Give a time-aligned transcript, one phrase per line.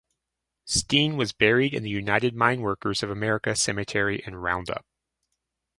[0.65, 4.83] Steen was buried in the United Mine Workers of America Cemetery in Roundup.